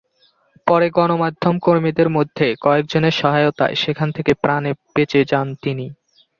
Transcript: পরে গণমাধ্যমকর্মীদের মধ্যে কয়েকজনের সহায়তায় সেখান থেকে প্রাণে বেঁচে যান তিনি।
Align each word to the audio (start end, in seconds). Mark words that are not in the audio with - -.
পরে 0.67 0.87
গণমাধ্যমকর্মীদের 0.89 2.09
মধ্যে 2.09 2.47
কয়েকজনের 2.61 3.15
সহায়তায় 3.21 3.75
সেখান 3.75 4.07
থেকে 4.11 4.31
প্রাণে 4.43 4.71
বেঁচে 4.95 5.21
যান 5.31 5.47
তিনি। 5.63 5.85